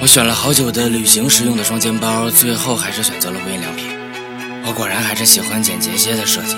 [0.00, 3.86] 我选了好久的旅行时用的双肩包，最后还是选择了无印良品。
[4.64, 6.54] 我果然还是喜欢简洁些的设计。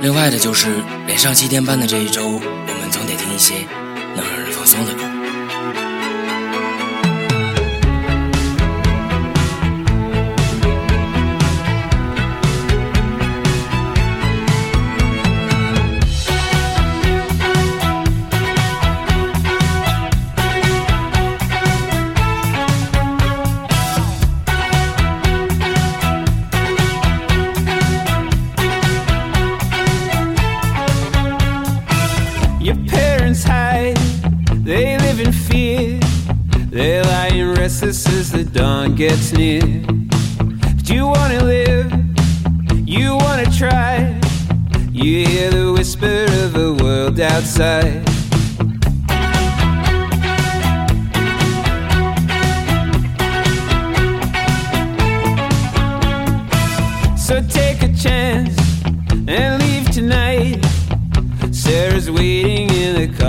[0.00, 0.68] 另外的就是，
[1.04, 3.54] 连上七天班的这一周，我们总得听一些
[4.14, 5.11] 能让人放松的歌。
[39.08, 39.60] Gets near.
[40.38, 41.92] But you wanna live,
[42.86, 44.18] you wanna try.
[44.92, 48.08] You hear the whisper of a world outside.
[57.18, 58.56] So take a chance
[59.26, 60.64] and leave tonight.
[61.50, 63.21] Sarah's waiting in the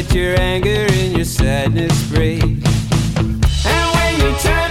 [0.00, 2.42] let your anger and your sadness break.
[2.42, 3.44] And
[3.94, 4.70] when you turn